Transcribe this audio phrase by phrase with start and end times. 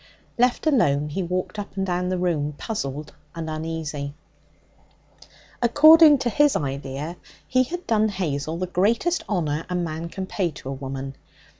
[0.35, 4.15] Left alone, he walked up and down the room, puzzled and uneasy.
[5.61, 10.49] According to his idea, he had done Hazel the greatest honour a man can pay
[10.49, 11.15] to a woman.